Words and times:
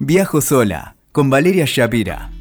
Viajo 0.00 0.40
sola 0.40 0.96
con 1.12 1.30
Valeria 1.30 1.66
Shapira. 1.68 2.32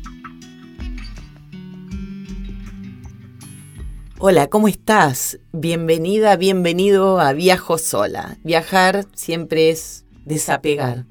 Hola, 4.17 4.47
¿cómo 4.47 4.67
estás? 4.67 5.37
Bienvenida, 5.51 6.35
bienvenido 6.35 7.19
a 7.19 7.31
Viajo 7.33 7.77
sola. 7.77 8.37
Viajar 8.43 9.05
siempre 9.13 9.69
es 9.69 10.03
desapegar. 10.25 11.05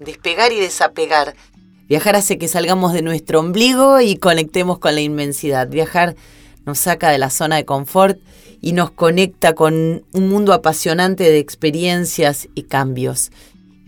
Despegar 0.00 0.50
y 0.52 0.60
desapegar. 0.60 1.34
Viajar 1.88 2.16
hace 2.16 2.38
que 2.38 2.48
salgamos 2.48 2.94
de 2.94 3.02
nuestro 3.02 3.40
ombligo 3.40 4.00
y 4.00 4.16
conectemos 4.16 4.78
con 4.78 4.94
la 4.94 5.02
inmensidad. 5.02 5.68
Viajar 5.68 6.16
nos 6.64 6.78
saca 6.78 7.10
de 7.10 7.18
la 7.18 7.28
zona 7.28 7.56
de 7.56 7.66
confort 7.66 8.18
y 8.62 8.72
nos 8.72 8.90
conecta 8.92 9.54
con 9.54 10.06
un 10.14 10.28
mundo 10.30 10.54
apasionante 10.54 11.24
de 11.24 11.38
experiencias 11.38 12.48
y 12.54 12.62
cambios. 12.62 13.30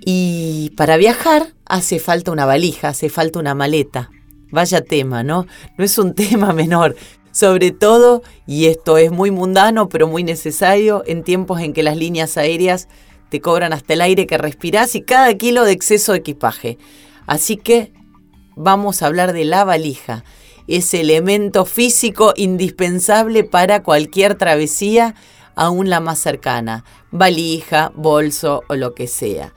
Y 0.06 0.70
para 0.76 0.98
viajar 0.98 1.54
hace 1.64 1.98
falta 1.98 2.30
una 2.30 2.44
valija, 2.44 2.88
hace 2.88 3.08
falta 3.08 3.38
una 3.38 3.54
maleta. 3.54 4.10
Vaya 4.50 4.82
tema, 4.82 5.22
¿no? 5.22 5.46
No 5.78 5.84
es 5.84 5.96
un 5.96 6.14
tema 6.14 6.52
menor. 6.52 6.94
Sobre 7.32 7.70
todo, 7.70 8.22
y 8.46 8.66
esto 8.66 8.98
es 8.98 9.10
muy 9.10 9.30
mundano, 9.30 9.88
pero 9.88 10.06
muy 10.06 10.22
necesario, 10.22 11.02
en 11.06 11.24
tiempos 11.24 11.60
en 11.60 11.72
que 11.72 11.82
las 11.82 11.96
líneas 11.96 12.36
aéreas 12.36 12.86
te 13.30 13.40
cobran 13.40 13.72
hasta 13.72 13.94
el 13.94 14.02
aire 14.02 14.26
que 14.26 14.38
respirás 14.38 14.94
y 14.94 15.02
cada 15.02 15.34
kilo 15.34 15.64
de 15.64 15.72
exceso 15.72 16.12
de 16.12 16.18
equipaje. 16.18 16.78
Así 17.26 17.56
que 17.56 17.92
vamos 18.54 19.02
a 19.02 19.06
hablar 19.06 19.32
de 19.32 19.44
la 19.44 19.64
valija, 19.64 20.22
ese 20.68 21.00
elemento 21.00 21.64
físico 21.64 22.34
indispensable 22.36 23.42
para 23.42 23.82
cualquier 23.82 24.36
travesía, 24.36 25.16
aún 25.56 25.90
la 25.90 25.98
más 25.98 26.20
cercana, 26.20 26.84
valija, 27.10 27.90
bolso 27.96 28.62
o 28.68 28.76
lo 28.76 28.94
que 28.94 29.08
sea 29.08 29.54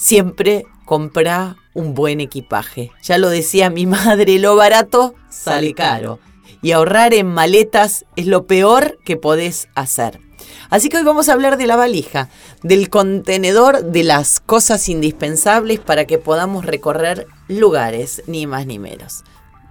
siempre 0.00 0.64
compra 0.86 1.56
un 1.74 1.94
buen 1.94 2.20
equipaje. 2.20 2.90
Ya 3.02 3.18
lo 3.18 3.28
decía 3.28 3.70
mi 3.70 3.86
madre, 3.86 4.38
lo 4.38 4.56
barato 4.56 5.14
sale 5.28 5.74
caro. 5.74 6.18
Y 6.62 6.72
ahorrar 6.72 7.14
en 7.14 7.26
maletas 7.26 8.04
es 8.16 8.26
lo 8.26 8.46
peor 8.46 8.98
que 9.04 9.16
podés 9.16 9.68
hacer. 9.74 10.20
Así 10.68 10.88
que 10.88 10.98
hoy 10.98 11.04
vamos 11.04 11.28
a 11.28 11.32
hablar 11.32 11.56
de 11.56 11.66
la 11.66 11.76
valija, 11.76 12.28
del 12.62 12.88
contenedor 12.88 13.84
de 13.84 14.04
las 14.04 14.40
cosas 14.40 14.88
indispensables 14.88 15.80
para 15.80 16.06
que 16.06 16.18
podamos 16.18 16.64
recorrer 16.64 17.26
lugares, 17.48 18.22
ni 18.26 18.46
más 18.46 18.66
ni 18.66 18.78
menos. 18.78 19.24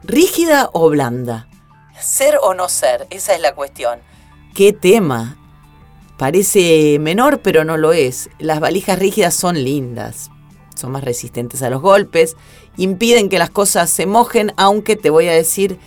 ¿Rígida 0.04 0.70
o 0.74 0.90
blanda? 0.90 1.48
Ser 2.00 2.38
o 2.42 2.54
no 2.54 2.70
ser, 2.70 3.08
esa 3.10 3.34
es 3.34 3.42
la 3.42 3.56
cuestión. 3.56 4.00
¿Qué 4.54 4.74
tema? 4.74 5.39
Parece 6.20 7.00
menor, 7.00 7.40
pero 7.40 7.64
no 7.64 7.78
lo 7.78 7.94
es. 7.94 8.30
Las 8.40 8.60
valijas 8.60 9.00
rígidas 9.00 9.34
son 9.34 9.64
lindas, 9.64 10.30
son 10.76 10.92
más 10.92 11.06
resistentes 11.06 11.62
a 11.62 11.70
los 11.70 11.82
golpes, 11.82 12.36
impiden 12.76 13.30
que 13.30 13.40
las 13.40 13.50
cosas 13.50 13.90
se 13.90 14.06
mojen, 14.06 14.52
aunque 14.58 14.98
te 14.98 15.12
voy 15.12 15.30
a 15.30 15.34
decir 15.34 15.80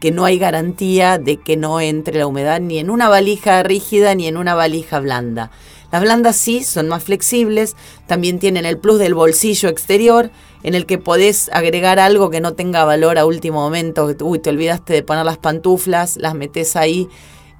que 0.00 0.12
no 0.12 0.24
hay 0.24 0.38
garantía 0.38 1.18
de 1.18 1.38
que 1.38 1.56
no 1.56 1.80
entre 1.80 2.16
la 2.16 2.28
humedad 2.28 2.60
ni 2.60 2.78
en 2.78 2.90
una 2.90 3.08
valija 3.08 3.64
rígida 3.64 4.14
ni 4.14 4.28
en 4.28 4.36
una 4.36 4.54
valija 4.54 5.00
blanda. 5.00 5.50
Las 5.90 6.00
blandas 6.00 6.36
sí 6.36 6.62
son 6.62 6.86
más 6.86 7.02
flexibles, 7.02 7.74
también 8.06 8.38
tienen 8.38 8.66
el 8.66 8.78
plus 8.78 9.00
del 9.00 9.14
bolsillo 9.14 9.68
exterior, 9.68 10.30
en 10.62 10.76
el 10.76 10.86
que 10.86 10.98
podés 10.98 11.50
agregar 11.52 11.98
algo 11.98 12.30
que 12.30 12.40
no 12.40 12.54
tenga 12.54 12.84
valor 12.84 13.18
a 13.18 13.26
último 13.26 13.58
momento. 13.60 14.08
Uy, 14.20 14.38
te 14.38 14.50
olvidaste 14.50 14.92
de 14.92 15.02
poner 15.02 15.26
las 15.26 15.38
pantuflas, 15.38 16.18
las 16.18 16.36
metes 16.36 16.76
ahí 16.76 17.08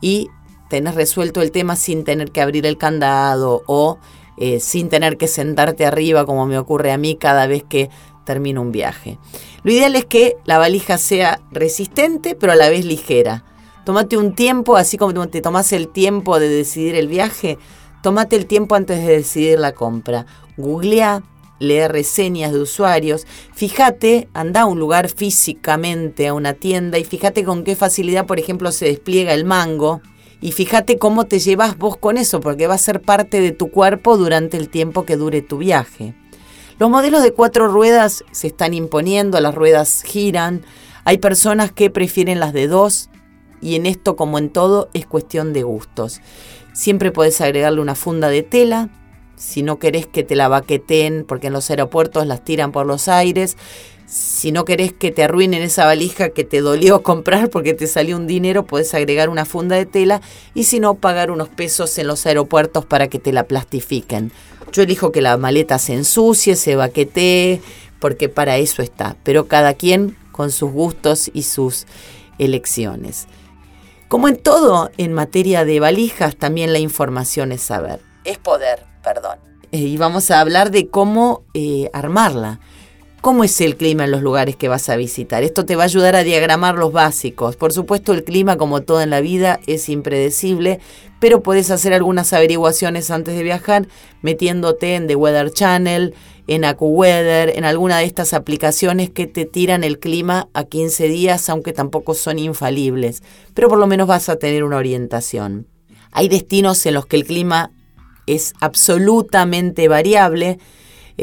y 0.00 0.30
tenés 0.72 0.94
resuelto 0.94 1.42
el 1.42 1.52
tema 1.52 1.76
sin 1.76 2.02
tener 2.02 2.32
que 2.32 2.40
abrir 2.40 2.64
el 2.64 2.78
candado 2.78 3.62
o 3.66 3.98
eh, 4.38 4.58
sin 4.58 4.88
tener 4.88 5.18
que 5.18 5.28
sentarte 5.28 5.84
arriba 5.84 6.24
como 6.24 6.46
me 6.46 6.56
ocurre 6.56 6.92
a 6.92 6.96
mí 6.96 7.14
cada 7.14 7.46
vez 7.46 7.62
que 7.62 7.90
termino 8.24 8.62
un 8.62 8.72
viaje. 8.72 9.18
Lo 9.64 9.70
ideal 9.70 9.94
es 9.96 10.06
que 10.06 10.38
la 10.46 10.56
valija 10.56 10.96
sea 10.96 11.42
resistente 11.50 12.34
pero 12.34 12.52
a 12.52 12.56
la 12.56 12.70
vez 12.70 12.86
ligera. 12.86 13.44
Tómate 13.84 14.16
un 14.16 14.34
tiempo, 14.34 14.78
así 14.78 14.96
como 14.96 15.28
te 15.28 15.42
tomas 15.42 15.74
el 15.74 15.88
tiempo 15.88 16.40
de 16.40 16.48
decidir 16.48 16.94
el 16.94 17.06
viaje, 17.06 17.58
tómate 18.02 18.36
el 18.36 18.46
tiempo 18.46 18.74
antes 18.74 19.04
de 19.04 19.16
decidir 19.18 19.58
la 19.58 19.72
compra. 19.72 20.24
Googlea, 20.56 21.22
lee 21.58 21.86
reseñas 21.86 22.50
de 22.52 22.60
usuarios, 22.60 23.26
fíjate, 23.52 24.30
anda 24.32 24.62
a 24.62 24.66
un 24.66 24.78
lugar 24.78 25.10
físicamente, 25.10 26.28
a 26.28 26.32
una 26.32 26.54
tienda 26.54 26.98
y 26.98 27.04
fíjate 27.04 27.44
con 27.44 27.62
qué 27.62 27.76
facilidad, 27.76 28.24
por 28.24 28.38
ejemplo, 28.38 28.72
se 28.72 28.86
despliega 28.86 29.34
el 29.34 29.44
mango 29.44 30.00
y 30.42 30.52
fíjate 30.52 30.98
cómo 30.98 31.24
te 31.24 31.38
llevas 31.38 31.78
vos 31.78 31.96
con 31.96 32.18
eso, 32.18 32.40
porque 32.40 32.66
va 32.66 32.74
a 32.74 32.78
ser 32.78 33.00
parte 33.00 33.40
de 33.40 33.52
tu 33.52 33.70
cuerpo 33.70 34.18
durante 34.18 34.56
el 34.56 34.68
tiempo 34.68 35.04
que 35.04 35.16
dure 35.16 35.40
tu 35.40 35.58
viaje. 35.58 36.14
Los 36.78 36.90
modelos 36.90 37.22
de 37.22 37.32
cuatro 37.32 37.68
ruedas 37.68 38.24
se 38.32 38.48
están 38.48 38.74
imponiendo, 38.74 39.40
las 39.40 39.54
ruedas 39.54 40.02
giran, 40.02 40.62
hay 41.04 41.18
personas 41.18 41.70
que 41.70 41.90
prefieren 41.90 42.40
las 42.40 42.52
de 42.52 42.66
dos 42.66 43.08
y 43.60 43.76
en 43.76 43.86
esto 43.86 44.16
como 44.16 44.36
en 44.38 44.50
todo 44.50 44.90
es 44.92 45.06
cuestión 45.06 45.52
de 45.52 45.62
gustos. 45.62 46.20
Siempre 46.72 47.12
puedes 47.12 47.40
agregarle 47.40 47.80
una 47.80 47.94
funda 47.94 48.28
de 48.28 48.42
tela, 48.42 48.90
si 49.36 49.62
no 49.62 49.78
querés 49.78 50.08
que 50.08 50.24
te 50.24 50.34
la 50.34 50.48
baqueten, 50.48 51.24
porque 51.26 51.46
en 51.46 51.52
los 51.52 51.70
aeropuertos 51.70 52.26
las 52.26 52.42
tiran 52.42 52.72
por 52.72 52.86
los 52.86 53.06
aires, 53.06 53.56
si 54.12 54.52
no 54.52 54.66
querés 54.66 54.92
que 54.92 55.10
te 55.10 55.24
arruinen 55.24 55.62
esa 55.62 55.86
valija 55.86 56.28
que 56.28 56.44
te 56.44 56.60
dolió 56.60 57.02
comprar 57.02 57.48
porque 57.48 57.72
te 57.72 57.86
salió 57.86 58.16
un 58.16 58.26
dinero, 58.26 58.66
puedes 58.66 58.92
agregar 58.92 59.30
una 59.30 59.46
funda 59.46 59.76
de 59.76 59.86
tela 59.86 60.20
y 60.52 60.64
si 60.64 60.80
no, 60.80 60.96
pagar 60.96 61.30
unos 61.30 61.48
pesos 61.48 61.96
en 61.96 62.08
los 62.08 62.26
aeropuertos 62.26 62.84
para 62.84 63.08
que 63.08 63.18
te 63.18 63.32
la 63.32 63.44
plastifiquen. 63.44 64.30
Yo 64.70 64.82
elijo 64.82 65.12
que 65.12 65.22
la 65.22 65.38
maleta 65.38 65.78
se 65.78 65.94
ensucie, 65.94 66.56
se 66.56 66.76
baquetee, 66.76 67.62
porque 68.00 68.28
para 68.28 68.58
eso 68.58 68.82
está, 68.82 69.16
pero 69.22 69.48
cada 69.48 69.74
quien 69.74 70.16
con 70.30 70.50
sus 70.50 70.70
gustos 70.70 71.30
y 71.32 71.44
sus 71.44 71.86
elecciones. 72.38 73.28
Como 74.08 74.28
en 74.28 74.36
todo 74.36 74.90
en 74.98 75.14
materia 75.14 75.64
de 75.64 75.80
valijas, 75.80 76.36
también 76.36 76.74
la 76.74 76.78
información 76.78 77.50
es 77.50 77.62
saber, 77.62 78.00
es 78.24 78.36
poder, 78.36 78.84
perdón. 79.02 79.38
Eh, 79.72 79.78
y 79.78 79.96
vamos 79.96 80.30
a 80.30 80.40
hablar 80.40 80.70
de 80.70 80.88
cómo 80.88 81.44
eh, 81.54 81.88
armarla. 81.94 82.60
¿Cómo 83.22 83.44
es 83.44 83.60
el 83.60 83.76
clima 83.76 84.02
en 84.02 84.10
los 84.10 84.20
lugares 84.20 84.56
que 84.56 84.66
vas 84.66 84.88
a 84.88 84.96
visitar? 84.96 85.44
Esto 85.44 85.64
te 85.64 85.76
va 85.76 85.84
a 85.84 85.86
ayudar 85.86 86.16
a 86.16 86.24
diagramar 86.24 86.74
los 86.74 86.92
básicos. 86.92 87.54
Por 87.54 87.72
supuesto, 87.72 88.12
el 88.12 88.24
clima, 88.24 88.56
como 88.56 88.80
todo 88.80 89.00
en 89.00 89.10
la 89.10 89.20
vida, 89.20 89.60
es 89.68 89.88
impredecible, 89.88 90.80
pero 91.20 91.40
puedes 91.40 91.70
hacer 91.70 91.94
algunas 91.94 92.32
averiguaciones 92.32 93.12
antes 93.12 93.36
de 93.36 93.44
viajar 93.44 93.86
metiéndote 94.22 94.96
en 94.96 95.06
The 95.06 95.14
Weather 95.14 95.52
Channel, 95.52 96.16
en 96.48 96.64
AccuWeather, 96.64 97.56
en 97.56 97.64
alguna 97.64 97.98
de 97.98 98.06
estas 98.06 98.34
aplicaciones 98.34 99.08
que 99.08 99.28
te 99.28 99.44
tiran 99.44 99.84
el 99.84 100.00
clima 100.00 100.48
a 100.52 100.64
15 100.64 101.06
días, 101.06 101.48
aunque 101.48 101.72
tampoco 101.72 102.14
son 102.14 102.40
infalibles, 102.40 103.22
pero 103.54 103.68
por 103.68 103.78
lo 103.78 103.86
menos 103.86 104.08
vas 104.08 104.28
a 104.30 104.36
tener 104.36 104.64
una 104.64 104.78
orientación. 104.78 105.68
Hay 106.10 106.26
destinos 106.26 106.84
en 106.86 106.94
los 106.94 107.06
que 107.06 107.14
el 107.14 107.24
clima 107.24 107.70
es 108.26 108.52
absolutamente 108.58 109.86
variable, 109.86 110.58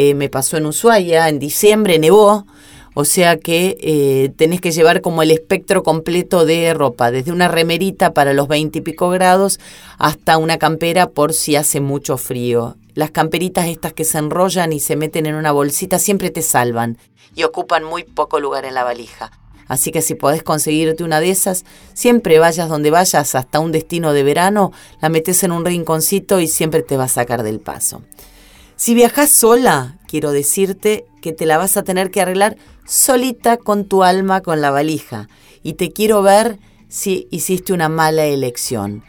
eh, 0.01 0.13
me 0.13 0.29
pasó 0.29 0.55
en 0.55 0.65
Ushuaia, 0.65 1.27
en 1.27 1.39
diciembre 1.39 1.99
nevó, 1.99 2.47
o 2.93 3.03
sea 3.03 3.35
que 3.35 3.77
eh, 3.81 4.31
tenés 4.37 4.61
que 4.61 4.71
llevar 4.71 5.01
como 5.01 5.23
el 5.23 5.29
espectro 5.29 5.83
completo 5.83 6.45
de 6.45 6.73
ropa, 6.73 7.11
desde 7.11 7.33
una 7.33 7.49
remerita 7.49 8.13
para 8.13 8.33
los 8.33 8.47
20 8.47 8.79
y 8.79 8.81
pico 8.81 9.09
grados 9.09 9.59
hasta 9.97 10.37
una 10.37 10.57
campera 10.57 11.09
por 11.09 11.33
si 11.33 11.57
hace 11.57 11.81
mucho 11.81 12.17
frío. 12.17 12.77
Las 12.93 13.11
camperitas 13.11 13.67
estas 13.67 13.91
que 13.91 14.05
se 14.05 14.19
enrollan 14.19 14.71
y 14.71 14.79
se 14.79 14.95
meten 14.95 15.25
en 15.25 15.35
una 15.35 15.51
bolsita 15.51 15.99
siempre 15.99 16.29
te 16.29 16.43
salvan 16.43 16.97
y 17.35 17.43
ocupan 17.43 17.83
muy 17.83 18.05
poco 18.05 18.39
lugar 18.39 18.63
en 18.63 18.75
la 18.75 18.85
valija. 18.85 19.31
Así 19.67 19.91
que 19.91 20.01
si 20.01 20.15
podés 20.15 20.43
conseguirte 20.43 21.03
una 21.03 21.19
de 21.19 21.29
esas, 21.29 21.65
siempre 21.93 22.39
vayas 22.39 22.69
donde 22.69 22.89
vayas 22.89 23.35
hasta 23.35 23.59
un 23.59 23.73
destino 23.73 24.13
de 24.13 24.23
verano, 24.23 24.71
la 25.01 25.09
metes 25.09 25.43
en 25.43 25.51
un 25.51 25.65
rinconcito 25.65 26.39
y 26.39 26.47
siempre 26.47 26.83
te 26.83 26.95
va 26.95 27.03
a 27.03 27.09
sacar 27.09 27.43
del 27.43 27.59
paso. 27.59 28.01
Si 28.79 28.93
viajas 28.93 29.29
sola, 29.29 29.97
quiero 30.07 30.31
decirte 30.31 31.05
que 31.21 31.33
te 31.33 31.45
la 31.45 31.57
vas 31.57 31.75
a 31.75 31.83
tener 31.83 32.11
que 32.11 32.21
arreglar 32.21 32.55
solita 32.85 33.57
con 33.57 33.83
tu 33.83 34.03
alma, 34.03 34.39
con 34.39 34.61
la 34.61 34.71
valija. 34.71 35.27
Y 35.63 35.73
te 35.73 35.91
quiero 35.91 36.21
ver 36.21 36.59
si 36.87 37.27
hiciste 37.29 37.73
una 37.73 37.89
mala 37.89 38.23
elección. 38.23 39.03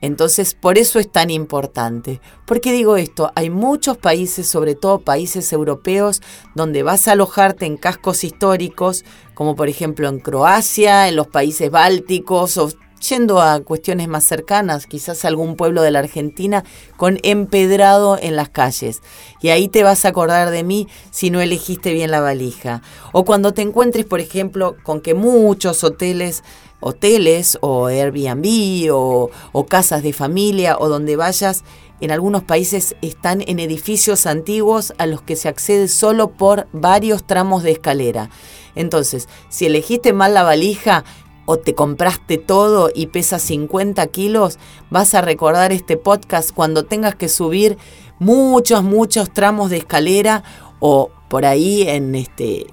Entonces, 0.00 0.54
por 0.54 0.78
eso 0.78 1.00
es 1.00 1.10
tan 1.10 1.30
importante. 1.30 2.20
¿Por 2.46 2.60
qué 2.60 2.70
digo 2.70 2.96
esto? 2.96 3.32
Hay 3.34 3.50
muchos 3.50 3.98
países, 3.98 4.46
sobre 4.46 4.76
todo 4.76 5.00
países 5.00 5.52
europeos, 5.52 6.22
donde 6.54 6.84
vas 6.84 7.08
a 7.08 7.12
alojarte 7.12 7.66
en 7.66 7.78
cascos 7.78 8.22
históricos, 8.22 9.04
como 9.34 9.56
por 9.56 9.68
ejemplo 9.68 10.08
en 10.08 10.20
Croacia, 10.20 11.08
en 11.08 11.16
los 11.16 11.26
países 11.26 11.68
bálticos 11.68 12.56
o 12.58 12.70
yendo 13.00 13.40
a 13.40 13.60
cuestiones 13.60 14.08
más 14.08 14.24
cercanas, 14.24 14.86
quizás 14.86 15.24
algún 15.24 15.56
pueblo 15.56 15.82
de 15.82 15.90
la 15.90 16.00
Argentina 16.00 16.64
con 16.96 17.18
empedrado 17.22 18.18
en 18.20 18.36
las 18.36 18.48
calles. 18.48 19.02
Y 19.40 19.48
ahí 19.48 19.68
te 19.68 19.82
vas 19.82 20.04
a 20.04 20.08
acordar 20.08 20.50
de 20.50 20.62
mí 20.62 20.86
si 21.10 21.30
no 21.30 21.40
elegiste 21.40 21.92
bien 21.92 22.10
la 22.10 22.20
valija. 22.20 22.82
O 23.12 23.24
cuando 23.24 23.52
te 23.52 23.62
encuentres, 23.62 24.04
por 24.04 24.20
ejemplo, 24.20 24.76
con 24.82 25.00
que 25.00 25.14
muchos 25.14 25.82
hoteles 25.82 26.42
hoteles 26.80 27.58
o 27.60 27.86
Airbnb 27.86 28.90
o, 28.92 29.30
casas 29.68 30.02
de 30.02 30.12
familia 30.12 30.76
o 30.78 30.88
donde 30.88 31.16
vayas 31.16 31.62
en 32.00 32.10
algunos 32.10 32.42
países 32.42 32.96
están 33.02 33.42
en 33.46 33.60
edificios 33.60 34.26
antiguos 34.26 34.94
a 34.96 35.06
los 35.06 35.20
que 35.20 35.36
se 35.36 35.48
accede 35.48 35.86
solo 35.86 36.30
por 36.30 36.66
varios 36.72 37.26
tramos 37.26 37.62
de 37.62 37.72
escalera. 37.72 38.30
Entonces, 38.74 39.28
si 39.50 39.66
elegiste 39.66 40.12
mal 40.12 40.32
la 40.32 40.42
valija 40.42 41.04
o 41.50 41.56
te 41.56 41.74
compraste 41.74 42.38
todo 42.38 42.90
y 42.94 43.08
pesa 43.08 43.40
50 43.40 44.06
kilos, 44.06 44.60
vas 44.88 45.16
a 45.16 45.20
recordar 45.20 45.72
este 45.72 45.96
podcast 45.96 46.52
cuando 46.52 46.84
tengas 46.84 47.16
que 47.16 47.28
subir 47.28 47.76
muchos, 48.20 48.84
muchos 48.84 49.32
tramos 49.32 49.68
de 49.68 49.78
escalera 49.78 50.44
o 50.78 51.10
por 51.26 51.44
ahí 51.44 51.88
en 51.88 52.14
este, 52.14 52.68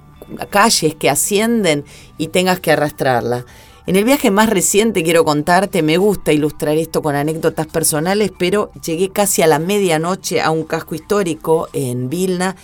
calles 0.51 0.93
que 0.93 1.09
ascienden 1.09 1.85
y 2.19 2.27
tengas 2.27 2.59
que 2.59 2.71
arrastrarla. 2.71 3.47
En 3.87 3.95
el 3.95 4.03
viaje 4.03 4.29
más 4.29 4.47
reciente 4.47 5.01
quiero 5.01 5.25
contarte, 5.25 5.81
me 5.81 5.97
gusta 5.97 6.31
ilustrar 6.31 6.77
esto 6.77 7.01
con 7.01 7.15
anécdotas 7.15 7.65
personales, 7.65 8.31
pero 8.37 8.71
llegué 8.85 9.09
casi 9.09 9.41
a 9.41 9.47
la 9.47 9.57
medianoche 9.57 10.39
a 10.39 10.51
un 10.51 10.65
casco 10.65 10.93
histórico 10.93 11.67
en 11.73 12.11
Vilna 12.11 12.55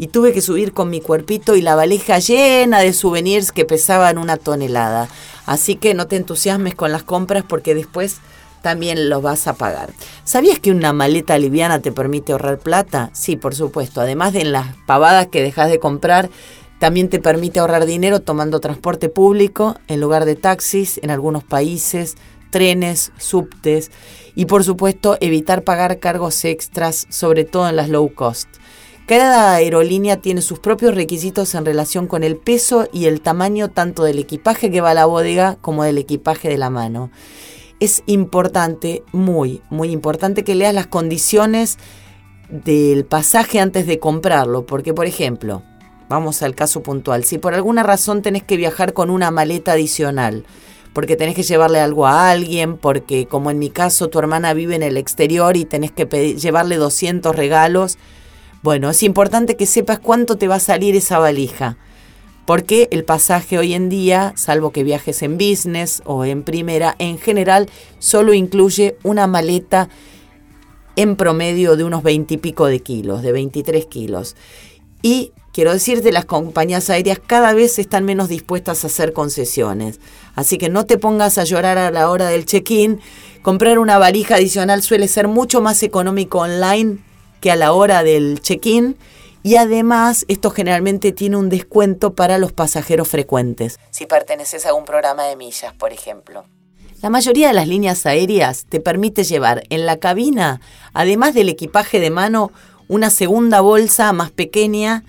y 0.00 0.06
tuve 0.06 0.32
que 0.32 0.40
subir 0.40 0.72
con 0.72 0.88
mi 0.88 1.02
cuerpito 1.02 1.54
y 1.56 1.60
la 1.60 1.74
valija 1.74 2.18
llena 2.18 2.80
de 2.80 2.94
souvenirs 2.94 3.52
que 3.52 3.66
pesaban 3.66 4.16
una 4.16 4.38
tonelada. 4.38 5.10
Así 5.50 5.74
que 5.74 5.94
no 5.94 6.06
te 6.06 6.14
entusiasmes 6.14 6.76
con 6.76 6.92
las 6.92 7.02
compras 7.02 7.42
porque 7.42 7.74
después 7.74 8.18
también 8.62 9.08
los 9.08 9.20
vas 9.20 9.48
a 9.48 9.54
pagar. 9.54 9.90
¿Sabías 10.22 10.60
que 10.60 10.70
una 10.70 10.92
maleta 10.92 11.36
liviana 11.38 11.80
te 11.80 11.90
permite 11.90 12.30
ahorrar 12.30 12.60
plata? 12.60 13.10
Sí, 13.14 13.34
por 13.34 13.56
supuesto. 13.56 14.00
Además 14.00 14.32
de 14.32 14.42
en 14.42 14.52
las 14.52 14.76
pavadas 14.86 15.26
que 15.26 15.42
dejas 15.42 15.68
de 15.68 15.80
comprar, 15.80 16.30
también 16.78 17.08
te 17.08 17.18
permite 17.18 17.58
ahorrar 17.58 17.84
dinero 17.84 18.20
tomando 18.20 18.60
transporte 18.60 19.08
público 19.08 19.74
en 19.88 20.00
lugar 20.00 20.24
de 20.24 20.36
taxis 20.36 21.00
en 21.02 21.10
algunos 21.10 21.42
países, 21.42 22.14
trenes, 22.50 23.10
subtes 23.18 23.90
y 24.36 24.44
por 24.44 24.62
supuesto 24.62 25.18
evitar 25.20 25.64
pagar 25.64 25.98
cargos 25.98 26.44
extras, 26.44 27.08
sobre 27.10 27.42
todo 27.42 27.68
en 27.68 27.74
las 27.74 27.88
low 27.88 28.14
cost. 28.14 28.46
Cada 29.10 29.56
aerolínea 29.56 30.18
tiene 30.18 30.40
sus 30.40 30.60
propios 30.60 30.94
requisitos 30.94 31.56
en 31.56 31.64
relación 31.64 32.06
con 32.06 32.22
el 32.22 32.36
peso 32.36 32.86
y 32.92 33.06
el 33.06 33.22
tamaño 33.22 33.68
tanto 33.68 34.04
del 34.04 34.20
equipaje 34.20 34.70
que 34.70 34.80
va 34.80 34.92
a 34.92 34.94
la 34.94 35.04
bodega 35.04 35.56
como 35.60 35.82
del 35.82 35.98
equipaje 35.98 36.48
de 36.48 36.56
la 36.56 36.70
mano. 36.70 37.10
Es 37.80 38.04
importante, 38.06 39.02
muy, 39.10 39.62
muy 39.68 39.90
importante 39.90 40.44
que 40.44 40.54
leas 40.54 40.74
las 40.74 40.86
condiciones 40.86 41.76
del 42.50 43.04
pasaje 43.04 43.58
antes 43.58 43.88
de 43.88 43.98
comprarlo, 43.98 44.64
porque 44.64 44.94
por 44.94 45.06
ejemplo, 45.06 45.64
Vamos 46.08 46.42
al 46.42 46.56
caso 46.56 46.82
puntual. 46.82 47.24
Si 47.24 47.38
por 47.38 47.54
alguna 47.54 47.84
razón 47.84 48.22
tenés 48.22 48.42
que 48.42 48.56
viajar 48.56 48.94
con 48.94 49.10
una 49.10 49.30
maleta 49.30 49.72
adicional, 49.72 50.44
porque 50.92 51.14
tenés 51.14 51.36
que 51.36 51.44
llevarle 51.44 51.78
algo 51.78 52.06
a 52.06 52.30
alguien, 52.30 52.78
porque 52.78 53.26
como 53.26 53.52
en 53.52 53.60
mi 53.60 53.70
caso 53.70 54.08
tu 54.08 54.18
hermana 54.18 54.52
vive 54.52 54.74
en 54.74 54.82
el 54.82 54.96
exterior 54.96 55.56
y 55.56 55.64
tenés 55.64 55.92
que 55.92 56.06
llevarle 56.34 56.76
200 56.76 57.34
regalos, 57.36 57.96
bueno, 58.62 58.90
es 58.90 59.02
importante 59.02 59.56
que 59.56 59.66
sepas 59.66 59.98
cuánto 59.98 60.36
te 60.36 60.48
va 60.48 60.56
a 60.56 60.60
salir 60.60 60.94
esa 60.94 61.18
valija. 61.18 61.78
Porque 62.44 62.88
el 62.90 63.04
pasaje 63.04 63.58
hoy 63.58 63.74
en 63.74 63.88
día, 63.88 64.32
salvo 64.36 64.70
que 64.70 64.82
viajes 64.82 65.22
en 65.22 65.38
business 65.38 66.02
o 66.04 66.24
en 66.24 66.42
primera, 66.42 66.96
en 66.98 67.18
general 67.18 67.70
solo 67.98 68.34
incluye 68.34 68.96
una 69.02 69.26
maleta 69.26 69.88
en 70.96 71.16
promedio 71.16 71.76
de 71.76 71.84
unos 71.84 72.02
20 72.02 72.34
y 72.34 72.36
pico 72.38 72.66
de 72.66 72.80
kilos, 72.80 73.22
de 73.22 73.32
23 73.32 73.86
kilos. 73.86 74.36
Y 75.00 75.32
quiero 75.52 75.72
decirte, 75.72 76.12
las 76.12 76.26
compañías 76.26 76.90
aéreas 76.90 77.20
cada 77.24 77.54
vez 77.54 77.78
están 77.78 78.04
menos 78.04 78.28
dispuestas 78.28 78.84
a 78.84 78.88
hacer 78.88 79.12
concesiones. 79.12 80.00
Así 80.34 80.58
que 80.58 80.68
no 80.68 80.84
te 80.84 80.98
pongas 80.98 81.38
a 81.38 81.44
llorar 81.44 81.78
a 81.78 81.90
la 81.90 82.10
hora 82.10 82.26
del 82.26 82.44
check-in. 82.44 83.00
Comprar 83.42 83.78
una 83.78 83.96
valija 83.96 84.34
adicional 84.34 84.82
suele 84.82 85.08
ser 85.08 85.28
mucho 85.28 85.62
más 85.62 85.82
económico 85.82 86.40
online 86.40 86.98
que 87.40 87.50
a 87.50 87.56
la 87.56 87.72
hora 87.72 88.02
del 88.02 88.40
check-in. 88.40 88.96
Y 89.42 89.56
además, 89.56 90.26
esto 90.28 90.50
generalmente 90.50 91.12
tiene 91.12 91.36
un 91.36 91.48
descuento 91.48 92.14
para 92.14 92.36
los 92.36 92.52
pasajeros 92.52 93.08
frecuentes, 93.08 93.78
si 93.90 94.04
perteneces 94.04 94.66
a 94.66 94.74
un 94.74 94.84
programa 94.84 95.24
de 95.24 95.36
millas, 95.36 95.72
por 95.72 95.92
ejemplo. 95.92 96.44
La 97.00 97.08
mayoría 97.08 97.48
de 97.48 97.54
las 97.54 97.66
líneas 97.66 98.04
aéreas 98.04 98.66
te 98.68 98.80
permite 98.80 99.24
llevar 99.24 99.62
en 99.70 99.86
la 99.86 99.96
cabina, 99.96 100.60
además 100.92 101.32
del 101.32 101.48
equipaje 101.48 101.98
de 101.98 102.10
mano, 102.10 102.52
una 102.88 103.08
segunda 103.08 103.62
bolsa 103.62 104.12
más 104.12 104.30
pequeña 104.30 105.04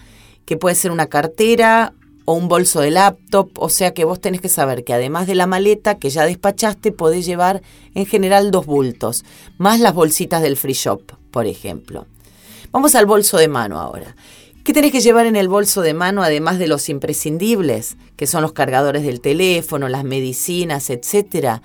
que 0.46 0.56
puede 0.56 0.76
ser 0.76 0.92
una 0.92 1.08
cartera 1.08 1.94
o 2.24 2.34
un 2.34 2.48
bolso 2.48 2.80
de 2.80 2.92
laptop, 2.92 3.50
o 3.58 3.68
sea 3.68 3.94
que 3.94 4.06
vos 4.06 4.22
tenés 4.22 4.40
que 4.40 4.48
saber 4.48 4.86
que 4.86 4.94
además 4.94 5.28
de 5.28 5.36
la 5.36 5.48
maleta 5.48 5.98
que 5.98 6.10
ya 6.10 6.26
despachaste, 6.26 6.94
podés 6.94 7.26
llevar 7.26 7.62
en 7.94 8.06
general 8.06 8.52
dos 8.52 8.66
bultos, 8.66 9.26
más 9.58 9.82
las 9.82 9.94
bolsitas 9.94 10.42
del 10.42 10.56
free 10.56 10.74
shop, 10.74 11.02
por 11.32 11.46
ejemplo. 11.46 12.06
Vamos 12.72 12.96
al 12.96 13.06
bolso 13.06 13.38
de 13.38 13.50
mano 13.50 13.82
ahora. 13.82 14.16
¿Qué 14.64 14.72
tenés 14.72 14.94
que 14.94 15.02
llevar 15.02 15.26
en 15.26 15.36
el 15.36 15.50
bolso 15.50 15.82
de 15.82 15.94
mano 15.94 16.24
además 16.24 16.58
de 16.58 16.70
los 16.70 16.88
imprescindibles, 16.88 17.98
que 18.16 18.28
son 18.28 18.42
los 18.42 18.54
cargadores 18.54 19.04
del 19.04 19.20
teléfono, 19.20 19.90
las 19.90 20.06
medicinas, 20.06 20.90
etcétera? 20.90 21.62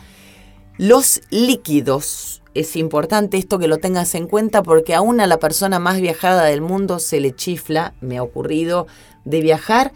Los 0.78 1.20
líquidos 1.30 2.42
es 2.54 2.74
importante 2.74 3.36
esto 3.36 3.60
que 3.60 3.68
lo 3.68 3.78
tengas 3.78 4.16
en 4.16 4.26
cuenta 4.26 4.64
porque 4.64 4.96
aún 4.96 5.20
a 5.20 5.28
la 5.28 5.38
persona 5.38 5.78
más 5.78 6.00
viajada 6.00 6.44
del 6.44 6.60
mundo 6.60 6.98
se 6.98 7.20
le 7.20 7.36
chifla, 7.36 7.94
me 8.00 8.18
ha 8.18 8.24
ocurrido, 8.24 8.88
de 9.24 9.42
viajar 9.42 9.92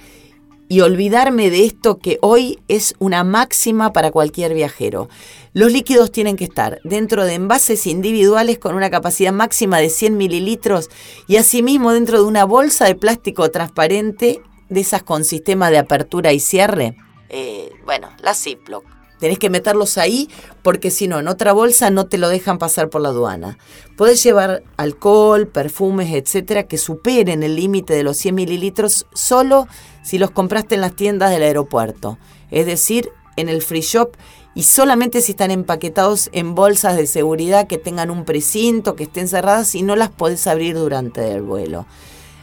y 0.71 0.83
olvidarme 0.83 1.51
de 1.51 1.65
esto 1.65 1.99
que 1.99 2.19
hoy 2.23 2.61
es 2.69 2.95
una 3.01 3.25
máxima 3.25 3.93
para 3.93 4.13
cualquier 4.13 4.55
viajero. 4.55 5.09
Los 5.53 5.73
líquidos 5.73 6.13
tienen 6.13 6.37
que 6.37 6.45
estar 6.45 6.81
dentro 6.85 7.25
de 7.25 7.35
envases 7.35 7.89
individuales 7.89 8.61
con 8.61 8.77
una 8.77 8.89
capacidad 8.89 9.33
máxima 9.33 9.79
de 9.79 9.91
100 9.91 10.17
mililitros 10.17 10.89
y 11.27 11.39
asimismo 11.39 11.93
dentro 11.93 12.23
de 12.23 12.29
una 12.29 12.45
bolsa 12.45 12.85
de 12.85 12.95
plástico 12.95 13.51
transparente 13.51 14.43
de 14.69 14.81
esas 14.81 15.03
con 15.03 15.25
sistema 15.25 15.71
de 15.71 15.79
apertura 15.79 16.33
y 16.33 16.39
cierre. 16.39 16.95
Eh, 17.31 17.73
bueno, 17.85 18.09
la 18.23 18.35
Ziploc 18.35 18.85
Tenés 19.21 19.39
que 19.39 19.51
meterlos 19.51 19.99
ahí 19.99 20.31
porque 20.63 20.91
si 20.91 21.07
no, 21.07 21.19
en 21.19 21.29
otra 21.29 21.53
bolsa 21.53 21.91
no 21.91 22.07
te 22.07 22.17
lo 22.17 22.31
dejan 22.31 22.57
pasar 22.57 22.89
por 22.89 23.03
la 23.03 23.11
aduana. 23.11 23.59
Podés 23.97 24.23
llevar 24.23 24.63
alcohol, 24.79 25.47
perfumes, 25.47 26.15
etcétera, 26.15 26.63
que 26.63 26.79
superen 26.79 27.43
el 27.43 27.55
límite 27.55 27.93
de 27.93 28.03
los 28.03 28.17
100 28.17 28.35
mililitros 28.35 29.07
solo 29.13 29.69
si 30.03 30.19
los 30.19 30.31
compraste 30.31 30.75
en 30.75 30.81
las 30.81 30.95
tiendas 30.95 31.31
del 31.31 31.43
aeropuerto. 31.43 32.19
Es 32.51 32.67
decir, 32.67 33.11
en 33.37 33.49
el 33.49 33.63
free 33.63 33.81
shop 33.81 34.17
y 34.55 34.65
solamente 34.65 35.21
si 35.21 35.33
están 35.33 35.51
empaquetados 35.51 36.29
en 36.33 36.55
bolsas 36.55 36.97
de 36.97 37.07
seguridad 37.07 37.67
que 37.67 37.79
tengan 37.79 38.11
un 38.11 38.25
precinto, 38.25 38.97
que 38.97 39.05
estén 39.05 39.29
cerradas 39.29 39.75
y 39.75 39.83
no 39.83 39.97
las 39.97 40.11
podés 40.11 40.47
abrir 40.47 40.77
durante 40.77 41.33
el 41.33 41.43
vuelo. 41.43 41.87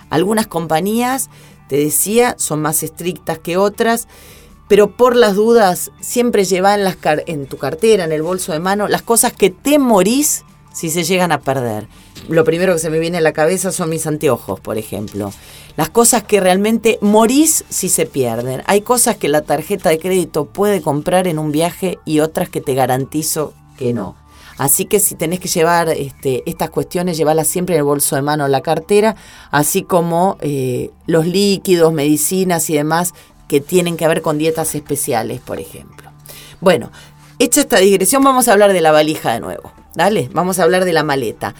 Algunas 0.09 0.48
compañías, 0.48 1.30
te 1.68 1.77
decía, 1.77 2.36
son 2.38 2.62
más 2.62 2.81
estrictas 2.83 3.39
que 3.39 3.57
otras 3.57 4.08
pero 4.67 4.96
por 4.96 5.15
las 5.15 5.36
dudas 5.36 5.91
siempre 6.01 6.43
lleva 6.43 6.75
en, 6.75 6.84
las 6.84 6.98
tu 7.50 7.58
cartera, 7.58 8.03
en 8.03 8.12
el 8.12 8.22
bolso 8.22 8.51
de 8.51 8.60
mano, 8.60 8.88
las 8.88 9.01
cosas 9.01 9.34
que 9.34 9.50
te 9.50 9.79
morís 9.79 10.43
si 10.74 10.89
se 10.89 11.03
llegan 11.03 11.31
a 11.31 11.39
perder. 11.39 11.88
Lo 12.29 12.43
primero 12.43 12.74
que 12.74 12.79
se 12.79 12.89
me 12.89 13.00
viene 13.00 13.17
a 13.17 13.21
la 13.21 13.33
cabeza 13.33 13.71
son 13.71 13.89
mis 13.89 14.05
anteojos, 14.07 14.59
por 14.59 14.77
ejemplo. 14.77 15.31
Las 15.77 15.89
cosas 15.89 16.24
que 16.24 16.39
realmente 16.39 16.97
morís 17.01 17.63
si 17.69 17.89
se 17.89 18.05
pierden. 18.05 18.63
Hay 18.65 18.81
cosas 18.81 19.17
que 19.17 19.29
la 19.29 19.43
tarjeta 19.43 19.89
de 19.89 20.00
crédito 20.00 20.45
puede 20.45 20.81
comprar 20.81 21.27
en 21.27 21.39
un 21.39 21.51
viaje 21.51 22.00
y 22.03 22.19
otras 22.19 22.50
que 22.50 22.62
te 22.62 22.74
garantizo 22.74 23.53
que 23.77 23.93
no. 23.93 24.15
Así 24.57 24.86
que 24.86 25.00
si 25.00 25.15
tenés 25.15 25.39
que 25.39 25.47
llevar 25.47 25.89
este, 25.89 26.41
estas 26.50 26.71
cuestiones, 26.71 27.15
llevarlas 27.15 27.47
siempre 27.47 27.75
en 27.75 27.79
el 27.79 27.86
bolso 27.86 28.15
de 28.15 28.24
mano, 28.24 28.45
en 28.45 28.51
la 28.51 28.62
cartera, 28.62 29.15
así 29.51 29.83
como 29.83 30.38
eh, 30.41 30.89
los 31.05 31.27
líquidos, 31.27 31.93
medicinas 31.93 32.69
y 32.69 32.74
demás 32.74 33.13
que 33.47 33.62
tienen 33.62 33.97
que 33.97 34.07
ver 34.07 34.21
con 34.21 34.38
dietas 34.38 34.74
especiales, 34.74 35.39
por 35.41 35.59
ejemplo. 35.59 36.12
Bueno, 36.59 36.91
hecha 37.38 37.62
esta 37.62 37.77
digresión, 37.77 38.24
vamos 38.24 38.47
a 38.47 38.53
hablar 38.53 38.74
de 38.74 38.81
la 38.81 38.91
valija 38.91 39.31
de 39.31 39.39
nuevo. 39.39 39.71
Dale, 39.93 40.29
vamos 40.33 40.59
a 40.59 40.63
hablar 40.63 40.86
de 40.86 40.93
la 40.93 41.03
maleta. 41.03 41.55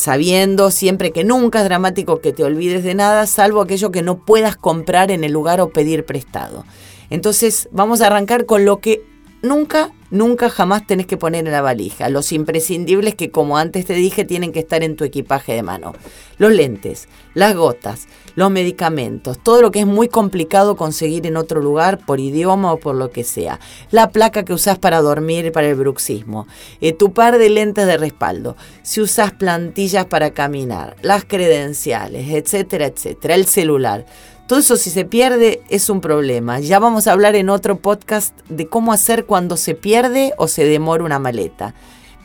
Sabiendo 0.00 0.70
siempre 0.70 1.10
que 1.10 1.24
nunca 1.24 1.58
es 1.58 1.66
dramático 1.66 2.22
que 2.22 2.32
te 2.32 2.42
olvides 2.42 2.84
de 2.84 2.94
nada, 2.94 3.26
salvo 3.26 3.60
aquello 3.60 3.90
que 3.90 4.00
no 4.00 4.16
puedas 4.16 4.56
comprar 4.56 5.10
en 5.10 5.24
el 5.24 5.32
lugar 5.32 5.60
o 5.60 5.68
pedir 5.68 6.06
prestado. 6.06 6.64
Entonces, 7.10 7.68
vamos 7.70 8.00
a 8.00 8.06
arrancar 8.06 8.46
con 8.46 8.64
lo 8.64 8.78
que 8.78 9.02
nunca, 9.42 9.90
nunca 10.10 10.50
jamás 10.50 10.86
tenés 10.86 11.06
que 11.06 11.16
poner 11.16 11.46
en 11.46 11.52
la 11.52 11.62
valija. 11.62 12.08
Los 12.08 12.32
imprescindibles 12.32 13.14
que, 13.14 13.30
como 13.30 13.58
antes 13.58 13.86
te 13.86 13.94
dije, 13.94 14.24
tienen 14.24 14.52
que 14.52 14.60
estar 14.60 14.82
en 14.82 14.96
tu 14.96 15.04
equipaje 15.04 15.54
de 15.54 15.62
mano. 15.62 15.94
Los 16.38 16.52
lentes, 16.52 17.08
las 17.34 17.54
gotas, 17.54 18.08
los 18.34 18.50
medicamentos, 18.50 19.38
todo 19.42 19.62
lo 19.62 19.70
que 19.70 19.80
es 19.80 19.86
muy 19.86 20.08
complicado 20.08 20.76
conseguir 20.76 21.26
en 21.26 21.36
otro 21.36 21.60
lugar 21.60 21.98
por 21.98 22.20
idioma 22.20 22.72
o 22.72 22.78
por 22.78 22.94
lo 22.94 23.10
que 23.10 23.24
sea. 23.24 23.60
La 23.90 24.10
placa 24.10 24.44
que 24.44 24.54
usás 24.54 24.78
para 24.78 25.00
dormir 25.00 25.52
para 25.52 25.68
el 25.68 25.74
bruxismo. 25.74 26.46
Eh, 26.80 26.92
tu 26.92 27.12
par 27.12 27.38
de 27.38 27.50
lentes 27.50 27.86
de 27.86 27.96
respaldo. 27.96 28.56
Si 28.82 29.00
usas 29.00 29.32
plantillas 29.32 30.06
para 30.06 30.30
caminar. 30.30 30.96
Las 31.02 31.24
credenciales, 31.24 32.30
etcétera, 32.30 32.86
etcétera. 32.86 33.34
El 33.34 33.46
celular 33.46 34.06
todo 34.50 34.58
eso 34.58 34.74
si 34.74 34.90
se 34.90 35.04
pierde 35.04 35.62
es 35.68 35.88
un 35.90 36.00
problema. 36.00 36.58
Ya 36.58 36.80
vamos 36.80 37.06
a 37.06 37.12
hablar 37.12 37.36
en 37.36 37.50
otro 37.50 37.76
podcast 37.76 38.36
de 38.48 38.66
cómo 38.66 38.92
hacer 38.92 39.24
cuando 39.24 39.56
se 39.56 39.76
pierde 39.76 40.34
o 40.38 40.48
se 40.48 40.64
demora 40.64 41.04
una 41.04 41.20
maleta. 41.20 41.72